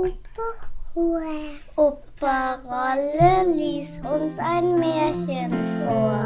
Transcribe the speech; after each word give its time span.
Opa, 0.00 0.48
Opa 1.76 2.54
Rolle 2.64 3.54
lies 3.54 4.00
uns 4.00 4.38
ein 4.38 4.78
Märchen 4.78 5.52
vor. 5.78 6.24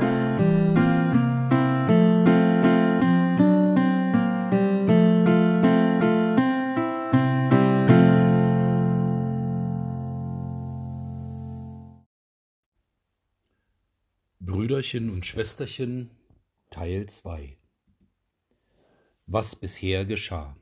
Brüderchen 14.39 15.11
und 15.11 15.27
Schwesterchen 15.27 16.11
Teil 16.71 17.07
2 17.07 17.59
Was 19.27 19.57
bisher 19.57 20.05
geschah 20.05 20.55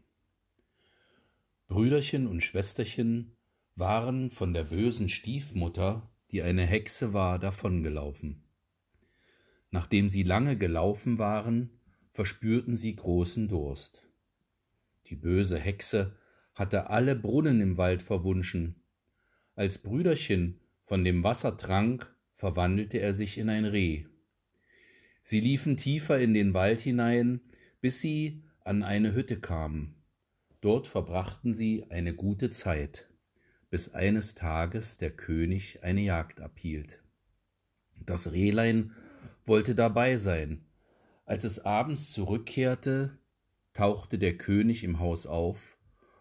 Brüderchen 1.73 2.27
und 2.27 2.43
Schwesterchen 2.43 3.35
waren 3.77 4.31
von 4.31 4.53
der 4.53 4.65
bösen 4.65 5.09
Stiefmutter, 5.09 6.13
die 6.31 6.43
eine 6.43 6.67
Hexe 6.67 7.15
war, 7.15 7.39
davongelaufen. 7.39 8.45
Nachdem 9.71 10.11
sie 10.11 10.23
lange 10.23 10.59
gelaufen 10.59 11.17
waren, 11.17 11.71
verspürten 12.13 12.77
sie 12.77 12.95
großen 12.95 13.49
Durst. 13.49 14.07
Die 15.07 15.17
böse 15.17 15.59
Hexe 15.59 16.15
hatte 16.53 16.91
alle 16.91 17.17
Brunnen 17.17 17.63
im 17.63 17.79
Wald 17.79 18.03
verwunschen. 18.03 18.83
Als 19.55 19.79
Brüderchen 19.79 20.61
von 20.85 21.05
dem 21.05 21.25
Wasser 21.25 21.57
trank, 21.57 22.15
verwandelte 22.35 22.99
er 22.99 23.15
sich 23.15 23.39
in 23.39 23.49
ein 23.49 23.65
Reh. 23.65 24.05
Sie 25.25 25.41
liefen 25.41 25.79
tiefer 25.79 26.21
in 26.21 26.35
den 26.35 26.53
Wald 26.53 26.83
hinein, 26.83 27.41
bis 27.81 28.03
sie 28.03 28.45
an 28.61 28.83
eine 28.83 29.15
Hütte 29.15 29.41
kamen. 29.41 30.02
Dort 30.63 30.87
verbrachten 30.87 31.53
sie 31.53 31.87
eine 31.91 32.15
gute 32.15 32.51
Zeit, 32.51 33.11
bis 33.69 33.95
eines 33.95 34.37
Tages 34.37 34.97
der 34.97 35.11
König 35.11 35.83
eine 35.83 36.03
Jagd 36.03 36.41
abhielt. 36.41 37.03
Das 38.07 38.31
Rehlein 38.31 38.93
wollte 39.45 39.75
dabei 39.75 40.17
sein. 40.19 40.65
Als 41.25 41.43
es 41.43 41.59
abends 41.65 42.13
zurückkehrte, 42.13 43.19
tauchte 43.73 44.19
der 44.19 44.39
König 44.39 44.85
im 44.85 45.01
Haus 45.01 45.27
auf 45.27 45.79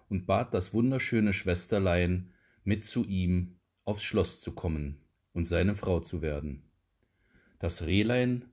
und 0.10 0.26
bat 0.26 0.56
das 0.56 0.74
wunderschöne 0.74 1.34
Schwesterlein, 1.34 2.34
mit 2.64 2.84
zu 2.84 3.06
ihm 3.06 3.60
aufs 3.84 4.04
Schloss 4.04 4.42
zu 4.42 4.54
kommen 4.54 5.04
und 5.34 5.46
seine 5.46 5.76
Frau 5.76 6.00
zu 6.00 6.24
werden. 6.24 6.64
Das 7.60 7.86
Rehlein 7.86 8.46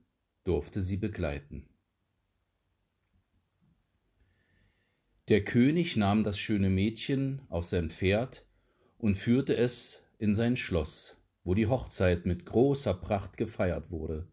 durfte 0.43 0.83
sie 0.83 0.97
begleiten. 0.97 1.68
Der 5.29 5.43
König 5.43 5.95
nahm 5.95 6.23
das 6.23 6.39
schöne 6.39 6.71
Mädchen 6.71 7.43
auf 7.49 7.63
sein 7.63 7.91
Pferd 7.91 8.45
und 8.97 9.15
führte 9.15 9.55
es 9.55 10.01
in 10.17 10.33
sein 10.33 10.57
Schloss, 10.57 11.17
wo 11.43 11.53
die 11.53 11.67
Hochzeit 11.67 12.25
mit 12.25 12.47
großer 12.47 12.95
Pracht 12.95 13.37
gefeiert 13.37 13.91
wurde. 13.91 14.27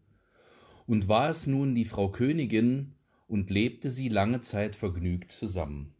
Und 0.87 1.07
war 1.07 1.29
es 1.29 1.45
nun 1.45 1.75
die 1.75 1.85
Frau 1.85 2.09
Königin, 2.09 2.95
und 3.27 3.49
lebte 3.49 3.91
sie 3.91 4.07
lange 4.07 4.41
Zeit 4.41 4.75
vergnügt 4.75 5.31
zusammen. 5.31 5.93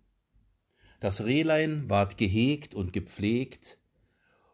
Das 0.99 1.25
Rehlein 1.25 1.89
ward 1.89 2.17
gehegt 2.17 2.73
und 2.73 2.93
gepflegt 2.93 3.77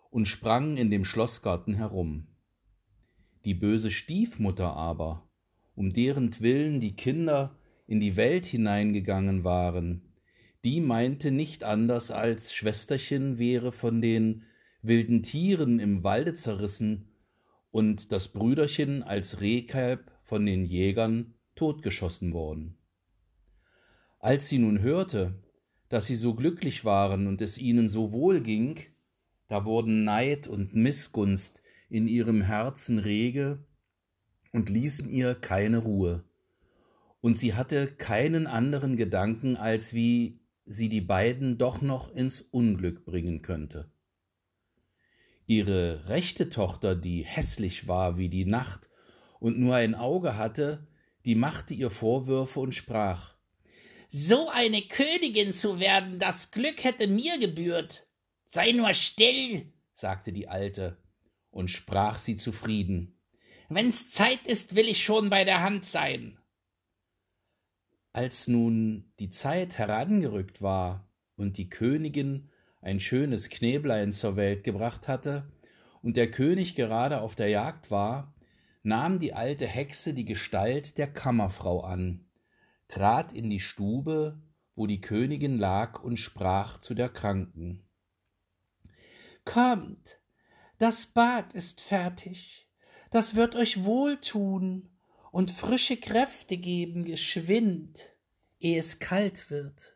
und 0.09 0.28
sprang 0.28 0.78
in 0.78 0.89
dem 0.89 1.05
Schlossgarten 1.05 1.75
herum. 1.75 2.28
Die 3.45 3.53
böse 3.53 3.91
Stiefmutter 3.91 4.73
aber, 4.75 5.30
um 5.75 5.94
deren 5.94 6.38
Willen 6.41 6.80
die 6.80 6.95
Kinder 6.95 7.55
in 7.85 8.00
die 8.00 8.16
Welt 8.16 8.45
hineingegangen 8.45 9.44
waren, 9.44 10.02
die 10.64 10.80
meinte 10.80 11.31
nicht 11.31 11.64
anders 11.64 12.11
als 12.11 12.53
Schwesterchen 12.53 13.38
wäre 13.38 13.72
von 13.72 14.02
den 14.02 14.44
wilden 14.81 15.23
Tieren 15.23 15.80
im 15.80 16.03
Walde 16.03 16.33
zerrissen 16.33 17.09
und 17.72 18.11
das 18.11 18.30
Brüderchen 18.30 19.03
als 19.03 19.41
Rehkalb 19.41 20.11
von 20.23 20.46
den 20.46 20.66
Jägern 20.66 21.34
totgeschossen 21.56 22.34
worden. 22.34 22.78
Als 24.19 24.47
sie 24.47 24.57
nun 24.57 24.79
hörte, 24.79 25.35
dass 25.90 26.07
sie 26.07 26.16
so 26.16 26.34
glücklich 26.34 26.85
waren 26.85 27.28
und 27.28 27.41
es 27.41 27.57
ihnen 27.57 27.90
so 27.90 28.12
wohl 28.12 28.41
ging, 28.41 28.79
da 29.47 29.66
wurden 29.66 30.06
Neid 30.06 30.47
und 30.47 30.73
Missgunst 30.73 31.62
in 31.90 32.07
ihrem 32.07 32.41
Herzen 32.41 33.00
rege 33.00 33.66
und 34.52 34.69
ließen 34.69 35.09
ihr 35.09 35.35
keine 35.35 35.79
Ruhe. 35.79 36.23
Und 37.22 37.38
sie 37.38 37.53
hatte 37.53 37.88
keinen 37.88 38.47
anderen 38.47 38.96
Gedanken, 38.96 39.56
als 39.56 39.94
wie 39.94 40.40
sie 40.66 40.90
die 40.90 41.01
beiden 41.01 41.57
doch 41.57 41.81
noch 41.81 42.13
ins 42.13 42.41
Unglück 42.41 43.06
bringen 43.06 43.41
könnte. 43.41 43.91
Ihre 45.46 46.07
rechte 46.07 46.50
Tochter, 46.50 46.96
die 46.96 47.24
hässlich 47.24 47.88
war 47.88 48.18
wie 48.18 48.29
die 48.29 48.46
Nacht 48.46 48.90
und 49.40 49.59
nur 49.59 49.75
ein 49.75 49.94
Auge 49.94 50.38
hatte, 50.38 50.88
die 51.25 51.35
machte 51.35 51.73
ihr 51.73 51.90
Vorwürfe 51.90 52.59
und 52.59 52.73
sprach 52.73 53.35
So 54.07 54.50
eine 54.50 54.81
Königin 54.81 55.52
zu 55.52 55.79
werden, 55.79 56.19
das 56.19 56.52
Glück 56.52 56.84
hätte 56.84 57.07
mir 57.07 57.40
gebührt. 57.40 58.07
Sei 58.46 58.72
nur 58.72 58.94
still, 58.94 59.73
sagte 59.91 60.31
die 60.31 60.47
Alte, 60.47 60.97
und 61.50 61.69
sprach 61.69 62.18
sie 62.18 62.35
zufrieden. 62.35 63.19
Wenn's 63.69 64.09
Zeit 64.09 64.46
ist, 64.47 64.75
will 64.75 64.88
ich 64.88 65.03
schon 65.03 65.29
bei 65.29 65.44
der 65.44 65.62
Hand 65.62 65.85
sein. 65.85 66.38
Als 68.13 68.47
nun 68.47 69.12
die 69.19 69.31
Zeit 69.31 69.79
herangerückt 69.79 70.62
war 70.62 71.09
und 71.35 71.57
die 71.57 71.69
Königin 71.69 72.51
ein 72.79 73.00
schönes 73.00 73.50
Knäblein 73.50 74.13
zur 74.13 74.35
Welt 74.35 74.63
gebracht 74.63 75.07
hatte 75.07 75.51
und 76.03 76.16
der 76.16 76.29
König 76.29 76.75
gerade 76.75 77.22
auf 77.22 77.34
der 77.34 77.50
Jagd 77.50 77.90
war, 77.90 78.35
nahm 78.84 79.18
die 79.18 79.34
alte 79.34 79.66
Hexe 79.66 80.13
die 80.13 80.25
Gestalt 80.25 81.00
der 81.00 81.12
Kammerfrau 81.12 81.81
an, 81.81 82.25
trat 82.88 83.34
in 83.34 83.50
die 83.50 83.62
Stube, 83.62 84.40
wo 84.75 84.85
die 84.85 85.02
Königin 85.02 85.57
lag, 85.57 86.03
und 86.03 86.18
sprach 86.18 86.79
zu 86.79 86.94
der 86.94 87.09
Kranken. 87.09 87.88
Kommt, 89.44 90.19
das 90.78 91.07
Bad 91.07 91.53
ist 91.53 91.81
fertig, 91.81 92.69
das 93.09 93.34
wird 93.34 93.56
euch 93.56 93.84
wohltun 93.84 94.92
und 95.33 95.49
frische 95.49 95.97
Kräfte 95.97 96.57
geben, 96.57 97.05
geschwind, 97.05 98.11
ehe 98.59 98.79
es 98.79 98.99
kalt 98.99 99.49
wird. 99.49 99.95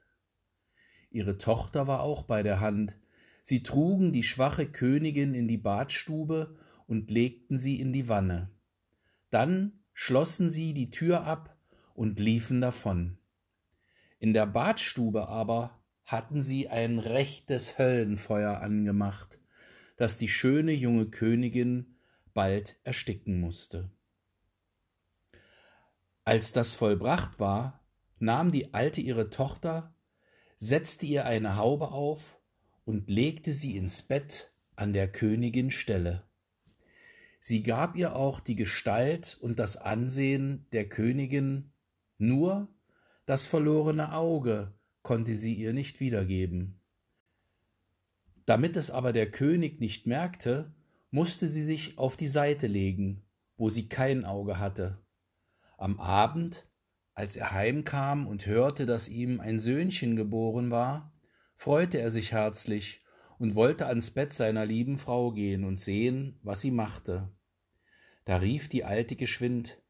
Ihre 1.11 1.37
Tochter 1.37 1.85
war 1.85 2.01
auch 2.01 2.23
bei 2.23 2.41
der 2.41 2.59
Hand. 2.59 2.97
Sie 3.43 3.61
trugen 3.61 4.11
die 4.11 4.23
schwache 4.23 4.65
Königin 4.65 5.35
in 5.35 5.47
die 5.47 5.59
Badstube 5.59 6.57
und 6.87 7.11
legten 7.11 7.59
sie 7.59 7.79
in 7.79 7.93
die 7.93 8.09
Wanne. 8.09 8.49
Dann 9.29 9.83
schlossen 9.93 10.49
sie 10.49 10.73
die 10.73 10.89
Tür 10.89 11.25
ab 11.25 11.55
und 11.93 12.19
liefen 12.19 12.59
davon. 12.59 13.19
In 14.17 14.33
der 14.33 14.47
Badstube 14.47 15.27
aber 15.27 15.79
hatten 16.03 16.41
sie 16.41 16.67
ein 16.69 16.97
rechtes 16.97 17.77
Höllenfeuer 17.77 18.59
angemacht, 18.59 19.37
das 19.97 20.17
die 20.17 20.29
schöne 20.29 20.71
junge 20.71 21.05
Königin 21.11 21.95
bald 22.33 22.75
ersticken 22.83 23.39
musste. 23.39 23.91
Als 26.27 26.51
das 26.51 26.73
vollbracht 26.73 27.39
war, 27.39 27.79
nahm 28.19 28.51
die 28.51 28.73
Alte 28.73 28.99
ihre 28.99 29.29
Tochter, 29.29 29.95
setzte 30.59 31.05
ihr 31.05 31.23
eine 31.23 31.55
Haube 31.55 31.93
auf 31.93 32.38
und 32.83 33.09
legte 33.09 33.53
sie 33.53 33.77
ins 33.77 34.01
Bett 34.01 34.51
an 34.75 34.91
der 34.91 35.09
Königin 35.09 35.71
Stelle. 35.71 36.27
Sie 37.39 37.63
gab 37.63 37.95
ihr 37.95 38.17
auch 38.17 38.41
die 38.41 38.55
Gestalt 38.55 39.38
und 39.39 39.57
das 39.57 39.77
Ansehen 39.77 40.65
der 40.73 40.89
Königin, 40.89 41.71
nur 42.17 42.67
das 43.25 43.45
verlorene 43.45 44.11
Auge 44.11 44.73
konnte 45.03 45.38
sie 45.38 45.53
ihr 45.53 45.71
nicht 45.71 46.01
wiedergeben. 46.01 46.81
Damit 48.45 48.75
es 48.75 48.91
aber 48.91 49.13
der 49.13 49.31
König 49.31 49.79
nicht 49.79 50.07
merkte, 50.07 50.75
musste 51.09 51.47
sie 51.47 51.63
sich 51.63 51.97
auf 51.97 52.18
die 52.18 52.27
Seite 52.27 52.68
legen, 52.68 53.24
wo 53.56 53.69
sie 53.69 53.88
kein 53.88 54.25
Auge 54.25 54.59
hatte, 54.59 55.00
am 55.77 56.00
Abend, 56.00 56.68
als 57.13 57.35
er 57.35 57.51
heimkam 57.51 58.27
und 58.27 58.45
hörte, 58.45 58.85
dass 58.85 59.07
ihm 59.07 59.39
ein 59.39 59.59
Söhnchen 59.59 60.15
geboren 60.15 60.69
war, 60.69 61.13
freute 61.56 62.00
er 62.00 62.12
sich 62.12 62.31
herzlich 62.31 63.03
und 63.39 63.56
wollte 63.56 63.85
ans 63.88 64.12
Bett 64.12 64.33
seiner 64.33 64.65
lieben 64.65 64.97
Frau 64.97 65.31
gehen 65.31 65.63
und 65.63 65.77
sehen, 65.77 66.39
was 66.44 66.62
sie 66.62 66.71
machte. 66.71 67.31
Da 68.25 68.38
rief 68.38 68.69
die 68.69 68.83
Alte 68.83 69.15
geschwind 69.15 69.81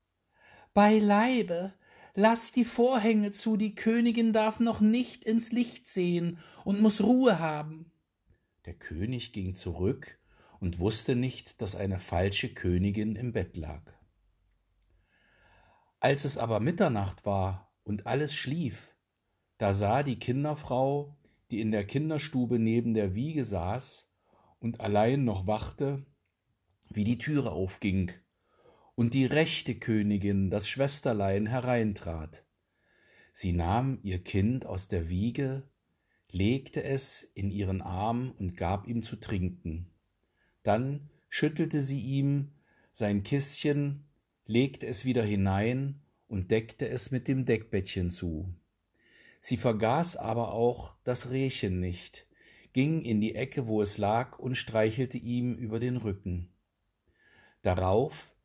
Beileibe, 0.74 1.74
lass 2.14 2.52
die 2.52 2.66
Vorhänge 2.66 3.32
zu, 3.32 3.58
die 3.58 3.74
Königin 3.74 4.32
darf 4.32 4.60
noch 4.60 4.80
nicht 4.80 5.24
ins 5.24 5.52
Licht 5.52 5.88
sehen 5.88 6.38
und 6.64 6.82
muss 6.82 7.02
Ruhe 7.02 7.40
haben. 7.40 7.92
Der 8.66 8.76
König 8.76 9.32
ging 9.34 9.56
zurück 9.56 10.20
und 10.60 10.78
wusste 10.80 11.16
nicht, 11.16 11.62
dass 11.62 11.76
eine 11.76 12.00
falsche 12.00 12.54
Königin 12.54 13.16
im 13.16 13.32
Bett 13.32 13.58
lag. 13.58 13.97
Als 16.00 16.26
es 16.26 16.38
aber 16.38 16.60
Mitternacht 16.60 17.26
war 17.26 17.74
und 17.84 18.06
alles 18.06 18.34
schlief, 18.34 18.96
da 19.58 19.74
sah 19.74 20.04
die 20.04 20.20
Kinderfrau, 20.20 21.18
die 21.50 21.62
in 21.62 21.72
der 21.72 21.86
Kinderstube 21.86 22.60
neben 22.60 22.94
der 22.94 23.16
Wiege 23.16 23.46
saß 23.46 24.10
und 24.60 24.80
allein 24.80 25.24
noch 25.24 25.48
wachte, 25.48 26.06
wie 26.90 27.04
die 27.04 27.18
Türe 27.18 27.52
aufging 27.52 28.12
und 28.96 29.14
die 29.14 29.26
rechte 29.26 29.76
Königin, 29.76 30.50
das 30.50 30.68
Schwesterlein, 30.68 31.48
hereintrat. 31.48 32.46
Sie 33.32 33.54
nahm 33.54 34.00
ihr 34.04 34.24
Kind 34.24 34.66
aus 34.66 34.88
der 34.88 35.10
Wiege, 35.10 35.70
legte 36.32 36.84
es 36.84 37.24
in 37.24 37.52
ihren 37.52 37.82
Arm 37.82 38.32
und 38.38 38.58
gab 38.58 38.88
ihm 38.88 39.04
zu 39.04 39.16
trinken. 39.16 39.92
Dann 40.64 41.10
schüttelte 41.30 41.82
sie 41.84 42.00
ihm 42.00 42.52
sein 42.94 43.24
Kistchen, 43.24 44.07
legte 44.48 44.88
es 44.88 45.06
wieder 45.06 45.24
hinein 45.24 46.02
und 46.28 46.52
deckte 46.52 46.88
es 46.88 47.12
mit 47.12 47.28
dem 47.28 47.46
Deckbettchen 47.46 48.10
zu. 48.10 48.54
Sie 49.40 49.58
vergaß 49.58 50.18
aber 50.18 50.54
auch 50.54 50.96
das 51.04 51.30
Rehchen 51.30 51.80
nicht, 51.80 52.28
ging 52.74 53.02
in 53.02 53.22
die 53.22 53.36
Ecke, 53.36 53.68
wo 53.68 53.82
es 53.82 53.98
lag, 53.98 54.40
und 54.40 54.56
streichelte 54.56 55.18
ihm 55.18 55.56
über 55.56 55.80
den 55.80 55.98
Rücken. 55.98 56.50
Darauf 57.62 58.36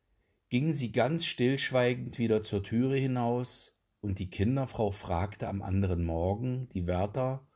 ging 0.49 0.73
sie 0.73 0.93
ganz 0.93 1.25
stillschweigend 1.25 2.19
wieder 2.19 2.43
zur 2.43 2.63
Türe 2.63 2.97
hinaus, 2.97 3.77
und 4.01 4.19
die 4.19 4.31
Kinderfrau 4.31 4.91
fragte 4.91 5.49
am 5.49 5.63
anderen 5.63 6.05
Morgen 6.05 6.69
die 6.71 6.87
Wärter, 6.87 7.47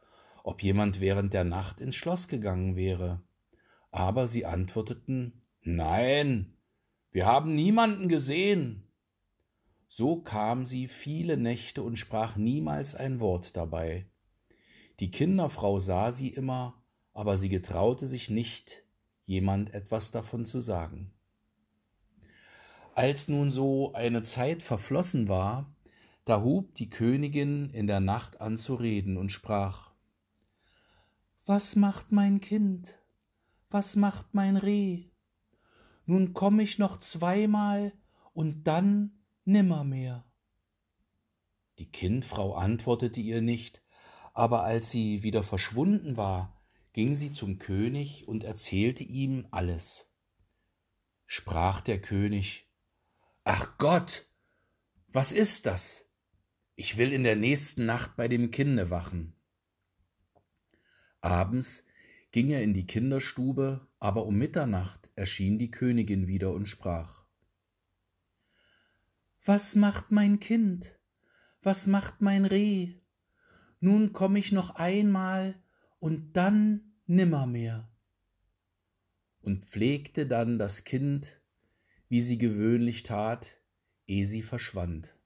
ob 0.44 0.62
jemand 0.62 1.00
während 1.00 1.34
der 1.34 1.44
Nacht 1.44 1.80
ins 1.80 1.96
Schloss 1.96 2.28
gegangen 2.28 2.76
wäre. 2.76 3.20
Aber 3.90 4.26
sie 4.26 4.46
antworteten 4.46 5.42
Nein, 5.62 6.55
wir 7.16 7.24
haben 7.24 7.54
niemanden 7.54 8.08
gesehen. 8.08 8.92
So 9.88 10.20
kam 10.20 10.66
sie 10.66 10.86
viele 10.86 11.38
Nächte 11.38 11.82
und 11.82 11.96
sprach 11.96 12.36
niemals 12.36 12.94
ein 12.94 13.20
Wort 13.20 13.56
dabei. 13.56 14.04
Die 15.00 15.10
Kinderfrau 15.10 15.78
sah 15.78 16.12
sie 16.12 16.28
immer, 16.28 16.84
aber 17.14 17.38
sie 17.38 17.48
getraute 17.48 18.06
sich 18.06 18.28
nicht, 18.28 18.84
jemand 19.24 19.72
etwas 19.72 20.10
davon 20.10 20.44
zu 20.44 20.60
sagen. 20.60 21.10
Als 22.94 23.28
nun 23.28 23.50
so 23.50 23.94
eine 23.94 24.22
Zeit 24.22 24.62
verflossen 24.62 25.26
war, 25.26 25.74
da 26.26 26.42
hub 26.42 26.74
die 26.74 26.90
Königin 26.90 27.70
in 27.70 27.86
der 27.86 28.00
Nacht 28.00 28.42
an 28.42 28.58
zu 28.58 28.74
reden 28.74 29.16
und 29.16 29.30
sprach 29.30 29.94
Was 31.46 31.76
macht 31.76 32.12
mein 32.12 32.42
Kind? 32.42 32.98
Was 33.70 33.96
macht 33.96 34.34
mein 34.34 34.58
Reh? 34.58 35.06
Nun 36.06 36.34
komm 36.34 36.60
ich 36.60 36.78
noch 36.78 36.98
zweimal 36.98 37.92
und 38.32 38.66
dann 38.68 39.18
nimmermehr. 39.44 40.24
Die 41.78 41.90
Kindfrau 41.90 42.54
antwortete 42.54 43.20
ihr 43.20 43.42
nicht, 43.42 43.82
aber 44.32 44.62
als 44.62 44.90
sie 44.90 45.22
wieder 45.22 45.42
verschwunden 45.42 46.16
war, 46.16 46.62
ging 46.92 47.14
sie 47.14 47.32
zum 47.32 47.58
König 47.58 48.28
und 48.28 48.44
erzählte 48.44 49.02
ihm 49.02 49.48
alles. 49.50 50.08
Sprach 51.26 51.80
der 51.80 52.00
König, 52.00 52.70
Ach 53.44 53.76
Gott, 53.78 54.26
was 55.08 55.32
ist 55.32 55.66
das? 55.66 56.08
Ich 56.76 56.98
will 56.98 57.12
in 57.12 57.24
der 57.24 57.36
nächsten 57.36 57.84
Nacht 57.84 58.16
bei 58.16 58.28
dem 58.28 58.50
Kinde 58.50 58.90
wachen. 58.90 59.34
Abends 61.20 61.84
ging 62.30 62.50
er 62.50 62.62
in 62.62 62.74
die 62.74 62.86
Kinderstube, 62.86 63.88
aber 63.98 64.26
um 64.26 64.36
Mitternacht 64.36 65.05
erschien 65.16 65.58
die 65.58 65.70
Königin 65.70 66.28
wieder 66.28 66.52
und 66.52 66.66
sprach 66.66 67.24
Was 69.44 69.74
macht 69.74 70.12
mein 70.12 70.38
Kind? 70.38 70.98
Was 71.62 71.88
macht 71.88 72.20
mein 72.20 72.44
Reh? 72.44 73.00
Nun 73.80 74.12
komm 74.12 74.36
ich 74.36 74.52
noch 74.52 74.76
einmal 74.76 75.60
und 75.98 76.36
dann 76.36 76.92
nimmermehr. 77.06 77.90
Und 79.40 79.64
pflegte 79.64 80.26
dann 80.26 80.58
das 80.58 80.84
Kind 80.84 81.40
wie 82.08 82.22
sie 82.22 82.38
gewöhnlich 82.38 83.02
tat, 83.02 83.56
ehe 84.06 84.26
sie 84.26 84.42
verschwand. 84.42 85.16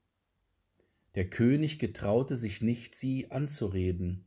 Der 1.14 1.28
König 1.28 1.78
getraute 1.78 2.36
sich 2.36 2.62
nicht, 2.62 2.94
sie 2.94 3.30
anzureden, 3.30 4.26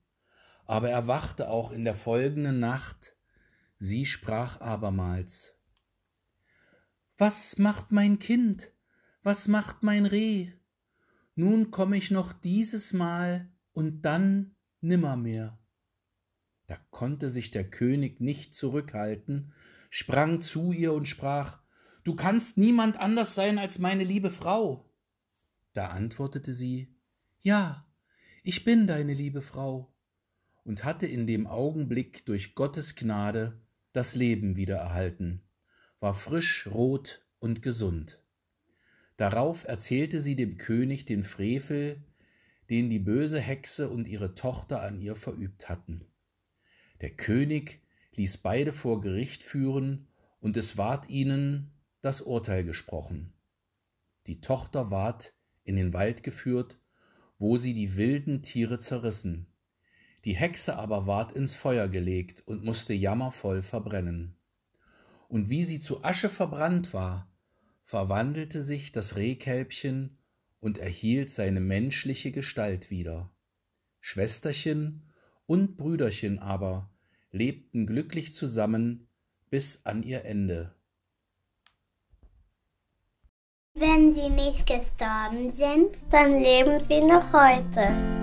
aber 0.65 0.89
er 0.89 1.07
wachte 1.07 1.49
auch 1.49 1.71
in 1.71 1.83
der 1.83 1.95
folgenden 1.95 2.59
Nacht, 2.59 3.15
sie 3.83 4.05
sprach 4.05 4.61
abermals 4.61 5.53
Was 7.17 7.57
macht 7.57 7.91
mein 7.91 8.17
Kind? 8.17 8.71
Was 9.23 9.49
macht 9.49 9.83
mein 9.83 10.05
Reh? 10.05 10.53
Nun 11.35 11.69
komm 11.69 11.91
ich 11.91 12.09
noch 12.09 12.31
dieses 12.31 12.93
Mal 12.93 13.51
und 13.73 14.03
dann 14.03 14.55
nimmermehr. 14.79 15.59
Da 16.65 16.77
konnte 16.91 17.29
sich 17.29 17.51
der 17.51 17.69
König 17.69 18.21
nicht 18.21 18.53
zurückhalten, 18.53 19.51
sprang 19.89 20.39
zu 20.39 20.71
ihr 20.71 20.93
und 20.93 21.05
sprach 21.05 21.61
Du 22.05 22.15
kannst 22.15 22.57
niemand 22.57 22.97
anders 22.97 23.35
sein 23.35 23.57
als 23.57 23.79
meine 23.79 24.05
liebe 24.05 24.31
Frau. 24.31 24.89
Da 25.73 25.87
antwortete 25.87 26.53
sie 26.53 26.95
Ja, 27.41 27.85
ich 28.43 28.63
bin 28.63 28.87
deine 28.87 29.13
liebe 29.13 29.41
Frau, 29.41 29.93
und 30.63 30.85
hatte 30.85 31.05
in 31.05 31.27
dem 31.27 31.47
Augenblick 31.47 32.25
durch 32.25 32.55
Gottes 32.55 32.95
Gnade 32.95 33.59
das 33.93 34.15
Leben 34.15 34.55
wiedererhalten, 34.55 35.41
war 35.99 36.13
frisch, 36.13 36.67
rot 36.67 37.25
und 37.39 37.61
gesund. 37.61 38.21
Darauf 39.17 39.65
erzählte 39.65 40.19
sie 40.19 40.35
dem 40.35 40.57
König 40.57 41.05
den 41.05 41.23
Frevel, 41.23 42.03
den 42.69 42.89
die 42.89 42.99
böse 42.99 43.39
Hexe 43.39 43.89
und 43.89 44.07
ihre 44.07 44.35
Tochter 44.35 44.81
an 44.81 44.99
ihr 44.99 45.15
verübt 45.15 45.69
hatten. 45.69 46.05
Der 47.01 47.11
König 47.11 47.81
ließ 48.15 48.37
beide 48.39 48.73
vor 48.73 49.01
Gericht 49.01 49.43
führen, 49.43 50.07
und 50.39 50.57
es 50.57 50.75
ward 50.75 51.09
ihnen 51.09 51.71
das 52.01 52.19
Urteil 52.19 52.65
gesprochen. 52.65 53.31
Die 54.27 54.41
Tochter 54.41 54.91
ward 54.91 55.33
in 55.63 55.77
den 55.77 55.93
Wald 55.93 56.21
geführt, 56.21 56.77
wo 57.37 57.57
sie 57.57 57.73
die 57.73 57.95
wilden 57.95 58.41
Tiere 58.41 58.77
zerrissen. 58.77 59.47
Die 60.25 60.35
Hexe 60.35 60.77
aber 60.77 61.05
ward 61.05 61.33
ins 61.33 61.53
Feuer 61.53 61.87
gelegt 61.87 62.43
und 62.45 62.63
musste 62.63 62.93
jammervoll 62.93 63.61
verbrennen. 63.61 64.35
Und 65.27 65.49
wie 65.49 65.63
sie 65.63 65.79
zu 65.79 66.03
Asche 66.03 66.29
verbrannt 66.29 66.93
war, 66.93 67.29
verwandelte 67.83 68.63
sich 68.63 68.91
das 68.91 69.15
Rehkälbchen 69.17 70.17
und 70.59 70.77
erhielt 70.77 71.29
seine 71.29 71.59
menschliche 71.59 72.31
Gestalt 72.31 72.89
wieder. 72.89 73.31
Schwesterchen 73.99 75.03
und 75.45 75.75
Brüderchen 75.75 76.39
aber 76.39 76.89
lebten 77.31 77.85
glücklich 77.85 78.33
zusammen 78.33 79.07
bis 79.49 79.85
an 79.85 80.03
ihr 80.03 80.23
Ende. 80.23 80.73
Wenn 83.75 84.13
sie 84.13 84.29
nicht 84.29 84.67
gestorben 84.67 85.51
sind, 85.51 86.03
dann 86.11 86.39
leben 86.39 86.83
sie 86.85 87.01
noch 87.01 87.33
heute. 87.33 88.22